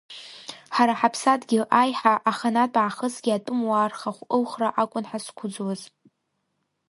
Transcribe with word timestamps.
Ҳара 0.75 0.93
ҳаԥсадгьыл 0.99 1.63
аиҳа 1.81 2.13
аханатә 2.29 2.77
аахысгьы, 2.79 3.31
атәымуаа 3.35 3.91
рхахә 3.91 4.23
ылхра 4.35 4.69
акәын 4.81 5.05
ҳазқәыӡуаз! 5.09 5.81